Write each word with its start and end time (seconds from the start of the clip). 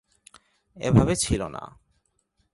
এভাবে 0.77 1.13
ছিল 1.15 1.41
না। 1.47 1.63